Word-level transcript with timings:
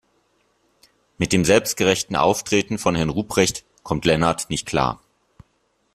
Mit 1.19 1.31
dem 1.31 1.45
selbstgerechten 1.45 2.15
Auftreten 2.15 2.79
von 2.79 2.95
Herrn 2.95 3.09
Ruprecht 3.11 3.65
kommt 3.83 4.03
Lennart 4.03 4.49
nicht 4.49 4.65
klar. 4.65 4.99